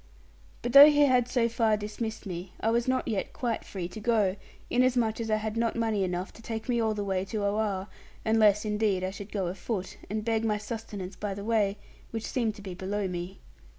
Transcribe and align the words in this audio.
But 0.63 0.73
though 0.73 0.89
he 0.89 1.01
had 1.05 1.27
so 1.27 1.47
far 1.47 1.77
dismissed 1.77 2.25
me, 2.25 2.53
I 2.59 2.71
was 2.71 2.87
not 2.87 3.07
yet 3.07 3.33
quite 3.33 3.63
free 3.63 3.87
to 3.89 3.99
go, 3.99 4.35
inasmuch 4.67 5.21
as 5.21 5.29
I 5.29 5.35
had 5.35 5.55
not 5.55 5.75
money 5.75 6.03
enough 6.03 6.33
to 6.33 6.41
take 6.41 6.67
me 6.67 6.81
all 6.81 6.95
the 6.95 7.03
way 7.03 7.23
to 7.25 7.43
Oare, 7.45 7.85
unless 8.25 8.65
indeed 8.65 9.03
I 9.03 9.11
should 9.11 9.31
go 9.31 9.45
afoot, 9.45 9.97
and 10.09 10.25
beg 10.25 10.43
my 10.43 10.57
sustenance 10.57 11.15
by 11.15 11.35
the 11.35 11.45
way, 11.45 11.77
which 12.09 12.25
seemed 12.25 12.55
to 12.55 12.63
be 12.63 12.73
below 12.73 13.07
me. 13.07 13.41